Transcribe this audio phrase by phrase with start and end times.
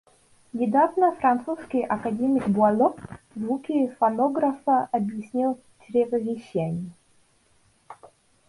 [0.51, 2.95] Недавно французский академик Буало
[3.35, 6.91] звуки фонографа объяснил чревовещанием.